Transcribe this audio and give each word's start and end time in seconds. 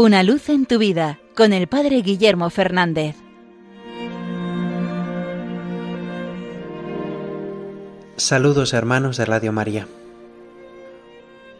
Una 0.00 0.22
luz 0.22 0.48
en 0.48 0.64
tu 0.64 0.78
vida 0.78 1.18
con 1.34 1.52
el 1.52 1.66
Padre 1.66 2.02
Guillermo 2.02 2.50
Fernández. 2.50 3.16
Saludos 8.16 8.74
hermanos 8.74 9.16
de 9.16 9.24
Radio 9.24 9.50
María. 9.50 9.88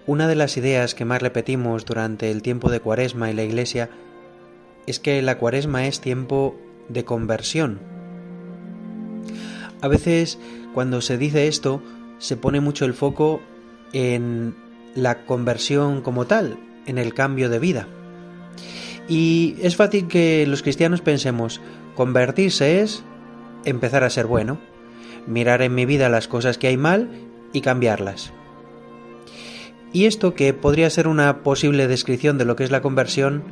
Una 0.06 0.28
de 0.28 0.36
las 0.36 0.56
ideas 0.56 0.94
que 0.94 1.04
más 1.04 1.20
repetimos 1.20 1.84
durante 1.84 2.30
el 2.30 2.42
tiempo 2.42 2.70
de 2.70 2.78
Cuaresma 2.78 3.28
y 3.28 3.34
la 3.34 3.42
Iglesia 3.42 3.90
es 4.86 5.00
que 5.00 5.20
la 5.20 5.36
Cuaresma 5.38 5.88
es 5.88 6.00
tiempo 6.00 6.56
de 6.88 7.04
conversión. 7.04 7.80
A 9.80 9.88
veces 9.88 10.38
cuando 10.74 11.00
se 11.00 11.18
dice 11.18 11.48
esto 11.48 11.82
se 12.18 12.36
pone 12.36 12.60
mucho 12.60 12.84
el 12.84 12.94
foco 12.94 13.40
en 13.92 14.54
la 14.94 15.26
conversión 15.26 16.02
como 16.02 16.28
tal, 16.28 16.56
en 16.86 16.98
el 16.98 17.14
cambio 17.14 17.48
de 17.48 17.58
vida. 17.58 17.88
Y 19.08 19.56
es 19.62 19.76
fácil 19.76 20.06
que 20.06 20.46
los 20.46 20.62
cristianos 20.62 21.00
pensemos, 21.00 21.60
convertirse 21.94 22.82
es 22.82 23.02
empezar 23.64 24.04
a 24.04 24.10
ser 24.10 24.26
bueno, 24.26 24.58
mirar 25.26 25.62
en 25.62 25.74
mi 25.74 25.86
vida 25.86 26.08
las 26.08 26.28
cosas 26.28 26.58
que 26.58 26.68
hay 26.68 26.76
mal 26.76 27.08
y 27.52 27.62
cambiarlas. 27.62 28.32
Y 29.92 30.04
esto, 30.04 30.34
que 30.34 30.52
podría 30.52 30.90
ser 30.90 31.08
una 31.08 31.42
posible 31.42 31.88
descripción 31.88 32.36
de 32.36 32.44
lo 32.44 32.56
que 32.56 32.64
es 32.64 32.70
la 32.70 32.82
conversión, 32.82 33.42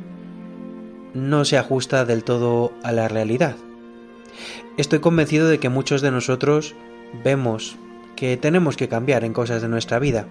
no 1.13 1.45
se 1.45 1.57
ajusta 1.57 2.05
del 2.05 2.23
todo 2.23 2.71
a 2.83 2.91
la 2.91 3.07
realidad. 3.07 3.55
Estoy 4.77 4.99
convencido 4.99 5.47
de 5.47 5.57
que 5.57 5.69
muchos 5.69 6.01
de 6.01 6.11
nosotros 6.11 6.75
vemos 7.23 7.75
que 8.15 8.37
tenemos 8.37 8.77
que 8.77 8.87
cambiar 8.87 9.23
en 9.23 9.33
cosas 9.33 9.63
de 9.63 9.67
nuestra 9.67 9.97
vida, 9.97 10.27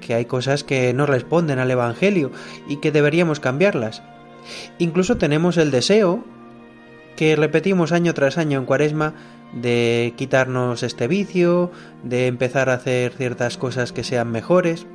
que 0.00 0.14
hay 0.14 0.24
cosas 0.24 0.64
que 0.64 0.92
no 0.92 1.06
responden 1.06 1.60
al 1.60 1.70
Evangelio 1.70 2.32
y 2.68 2.78
que 2.78 2.90
deberíamos 2.90 3.38
cambiarlas. 3.38 4.02
Incluso 4.78 5.16
tenemos 5.16 5.56
el 5.56 5.70
deseo, 5.70 6.24
que 7.16 7.36
repetimos 7.36 7.92
año 7.92 8.14
tras 8.14 8.38
año 8.38 8.58
en 8.58 8.66
Cuaresma, 8.66 9.14
de 9.52 10.12
quitarnos 10.16 10.82
este 10.82 11.08
vicio, 11.08 11.70
de 12.02 12.26
empezar 12.26 12.68
a 12.68 12.74
hacer 12.74 13.12
ciertas 13.12 13.56
cosas 13.56 13.92
que 13.92 14.04
sean 14.04 14.30
mejores. 14.30 14.86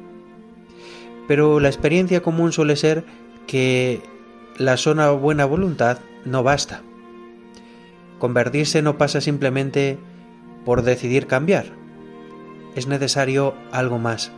Pero 1.27 1.59
la 1.59 1.69
experiencia 1.69 2.21
común 2.21 2.51
suele 2.51 2.75
ser 2.75 3.05
que 3.47 4.01
la 4.57 4.77
sola 4.77 5.11
buena 5.11 5.45
voluntad 5.45 5.99
no 6.25 6.43
basta. 6.43 6.81
Convertirse 8.19 8.81
no 8.81 8.97
pasa 8.97 9.21
simplemente 9.21 9.97
por 10.65 10.83
decidir 10.83 11.25
cambiar. 11.25 11.65
Es 12.75 12.87
necesario 12.87 13.55
algo 13.71 13.97
más. 13.97 14.31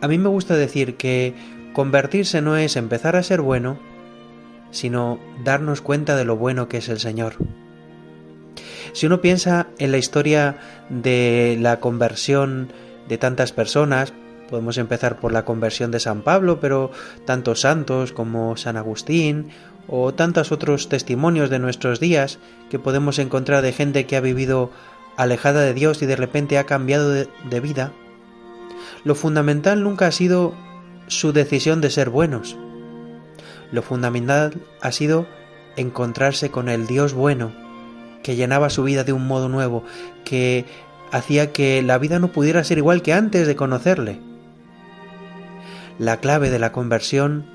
A 0.00 0.08
mí 0.08 0.18
me 0.18 0.28
gusta 0.28 0.54
decir 0.54 0.96
que 0.96 1.34
convertirse 1.74 2.40
no 2.40 2.56
es 2.56 2.76
empezar 2.76 3.16
a 3.16 3.22
ser 3.22 3.42
bueno, 3.42 3.78
sino 4.70 5.18
darnos 5.44 5.82
cuenta 5.82 6.16
de 6.16 6.24
lo 6.24 6.36
bueno 6.36 6.68
que 6.68 6.78
es 6.78 6.88
el 6.88 6.98
Señor. 6.98 7.34
Si 8.94 9.06
uno 9.06 9.20
piensa 9.20 9.66
en 9.78 9.90
la 9.90 9.98
historia 9.98 10.56
de 10.88 11.58
la 11.60 11.80
conversión 11.80 12.72
de 13.08 13.18
tantas 13.18 13.52
personas, 13.52 14.14
podemos 14.48 14.78
empezar 14.78 15.18
por 15.18 15.32
la 15.32 15.44
conversión 15.44 15.90
de 15.90 16.00
San 16.00 16.22
Pablo, 16.22 16.60
pero 16.60 16.90
tantos 17.26 17.60
santos 17.60 18.12
como 18.12 18.56
San 18.56 18.76
Agustín 18.76 19.48
o 19.88 20.14
tantos 20.14 20.52
otros 20.52 20.88
testimonios 20.88 21.50
de 21.50 21.58
nuestros 21.58 22.00
días 22.00 22.38
que 22.70 22.78
podemos 22.78 23.18
encontrar 23.18 23.62
de 23.62 23.72
gente 23.72 24.06
que 24.06 24.16
ha 24.16 24.20
vivido 24.20 24.70
alejada 25.16 25.62
de 25.62 25.74
Dios 25.74 26.00
y 26.02 26.06
de 26.06 26.16
repente 26.16 26.56
ha 26.56 26.64
cambiado 26.64 27.10
de, 27.10 27.28
de 27.50 27.60
vida, 27.60 27.92
lo 29.04 29.14
fundamental 29.14 29.82
nunca 29.82 30.06
ha 30.06 30.12
sido 30.12 30.54
su 31.06 31.32
decisión 31.32 31.80
de 31.80 31.90
ser 31.90 32.10
buenos. 32.10 32.56
Lo 33.72 33.82
fundamental 33.82 34.60
ha 34.80 34.92
sido 34.92 35.26
encontrarse 35.76 36.50
con 36.50 36.68
el 36.68 36.86
Dios 36.86 37.14
bueno, 37.14 37.52
que 38.22 38.36
llenaba 38.36 38.70
su 38.70 38.84
vida 38.84 39.04
de 39.04 39.12
un 39.12 39.26
modo 39.26 39.48
nuevo, 39.48 39.84
que 40.24 40.64
hacía 41.12 41.52
que 41.52 41.82
la 41.82 41.98
vida 41.98 42.18
no 42.18 42.28
pudiera 42.28 42.64
ser 42.64 42.78
igual 42.78 43.02
que 43.02 43.12
antes 43.12 43.46
de 43.46 43.56
conocerle. 43.56 44.20
La 45.98 46.18
clave 46.18 46.50
de 46.50 46.58
la 46.58 46.72
conversión 46.72 47.46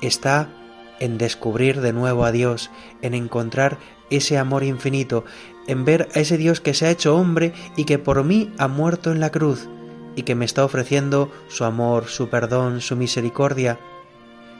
está 0.00 0.48
en 1.00 1.18
descubrir 1.18 1.80
de 1.80 1.92
nuevo 1.92 2.24
a 2.24 2.32
Dios, 2.32 2.70
en 3.02 3.14
encontrar 3.14 3.78
ese 4.10 4.38
amor 4.38 4.62
infinito, 4.62 5.24
en 5.66 5.84
ver 5.84 6.08
a 6.14 6.20
ese 6.20 6.36
Dios 6.36 6.60
que 6.60 6.74
se 6.74 6.86
ha 6.86 6.90
hecho 6.90 7.16
hombre 7.16 7.52
y 7.76 7.84
que 7.84 7.98
por 7.98 8.22
mí 8.22 8.52
ha 8.58 8.68
muerto 8.68 9.10
en 9.10 9.20
la 9.20 9.30
cruz, 9.30 9.68
y 10.16 10.22
que 10.22 10.34
me 10.34 10.44
está 10.44 10.64
ofreciendo 10.64 11.30
su 11.48 11.64
amor, 11.64 12.06
su 12.06 12.28
perdón, 12.28 12.80
su 12.80 12.96
misericordia, 12.96 13.78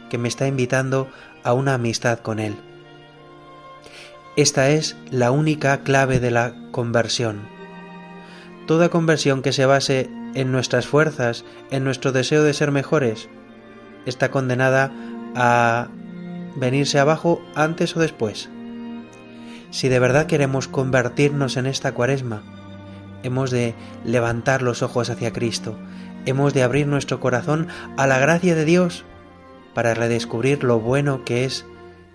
que 0.08 0.18
me 0.18 0.28
está 0.28 0.46
invitando 0.46 1.08
a 1.44 1.52
una 1.52 1.74
amistad 1.74 2.18
con 2.20 2.38
Él. 2.38 2.56
Esta 4.36 4.70
es 4.70 4.96
la 5.10 5.30
única 5.30 5.82
clave 5.82 6.20
de 6.20 6.30
la 6.30 6.54
conversión. 6.70 7.40
Toda 8.66 8.88
conversión 8.88 9.42
que 9.42 9.52
se 9.52 9.66
base 9.66 10.08
en 10.34 10.52
nuestras 10.52 10.86
fuerzas, 10.86 11.44
en 11.70 11.84
nuestro 11.84 12.12
deseo 12.12 12.44
de 12.44 12.54
ser 12.54 12.70
mejores, 12.70 13.28
está 14.06 14.30
condenada 14.30 14.92
a 15.34 15.88
venirse 16.56 16.98
abajo 16.98 17.42
antes 17.54 17.96
o 17.96 18.00
después. 18.00 18.48
Si 19.70 19.88
de 19.88 19.98
verdad 19.98 20.26
queremos 20.26 20.68
convertirnos 20.68 21.56
en 21.56 21.66
esta 21.66 21.92
cuaresma, 21.92 22.42
hemos 23.22 23.50
de 23.50 23.74
levantar 24.04 24.62
los 24.62 24.82
ojos 24.82 25.10
hacia 25.10 25.32
Cristo, 25.32 25.76
hemos 26.26 26.54
de 26.54 26.62
abrir 26.62 26.86
nuestro 26.86 27.20
corazón 27.20 27.68
a 27.96 28.06
la 28.06 28.18
gracia 28.18 28.54
de 28.54 28.64
Dios 28.64 29.04
para 29.74 29.94
redescubrir 29.94 30.64
lo 30.64 30.80
bueno 30.80 31.24
que 31.24 31.44
es 31.44 31.66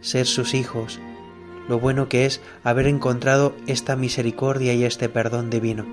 ser 0.02 0.26
sus 0.26 0.54
hijos, 0.54 1.00
lo 1.68 1.80
bueno 1.80 2.10
que 2.10 2.26
es 2.26 2.42
haber 2.64 2.88
encontrado 2.88 3.56
esta 3.68 3.96
misericordia 3.96 4.74
y 4.74 4.84
este 4.84 5.10
perdón 5.10 5.50
divino. 5.50 5.86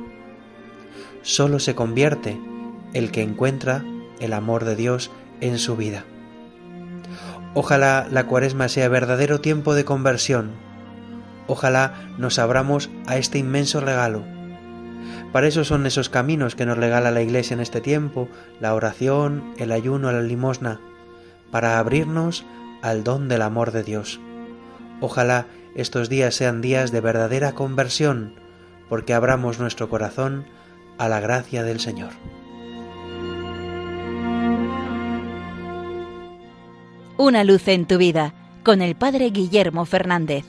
Solo 1.22 1.60
se 1.60 1.74
convierte 1.74 2.38
el 2.94 3.10
que 3.10 3.22
encuentra 3.22 3.84
el 4.20 4.32
amor 4.32 4.64
de 4.64 4.76
Dios 4.76 5.10
en 5.40 5.58
su 5.58 5.76
vida. 5.76 6.04
Ojalá 7.54 8.06
la 8.10 8.26
cuaresma 8.26 8.68
sea 8.68 8.88
verdadero 8.88 9.40
tiempo 9.40 9.74
de 9.74 9.84
conversión. 9.84 10.52
Ojalá 11.46 12.12
nos 12.18 12.38
abramos 12.38 12.90
a 13.06 13.18
este 13.18 13.38
inmenso 13.38 13.80
regalo 13.80 14.24
para 15.32 15.46
eso 15.48 15.64
son 15.64 15.86
esos 15.86 16.08
caminos 16.10 16.54
que 16.54 16.66
nos 16.66 16.76
regala 16.76 17.10
la 17.10 17.22
Iglesia 17.22 17.54
en 17.54 17.60
este 17.60 17.80
tiempo, 17.80 18.28
la 18.60 18.74
oración, 18.74 19.54
el 19.56 19.72
ayuno, 19.72 20.12
la 20.12 20.20
limosna, 20.20 20.80
para 21.50 21.78
abrirnos 21.78 22.44
al 22.82 23.02
don 23.02 23.28
del 23.28 23.42
amor 23.42 23.72
de 23.72 23.82
Dios. 23.82 24.20
Ojalá 25.00 25.46
estos 25.74 26.08
días 26.08 26.34
sean 26.34 26.60
días 26.60 26.92
de 26.92 27.00
verdadera 27.00 27.52
conversión, 27.52 28.34
porque 28.88 29.14
abramos 29.14 29.58
nuestro 29.58 29.88
corazón 29.88 30.44
a 30.98 31.08
la 31.08 31.20
gracia 31.20 31.62
del 31.62 31.80
Señor. 31.80 32.10
Una 37.16 37.44
luz 37.44 37.68
en 37.68 37.86
tu 37.86 37.98
vida 37.98 38.34
con 38.64 38.82
el 38.82 38.96
Padre 38.96 39.30
Guillermo 39.30 39.84
Fernández. 39.86 40.44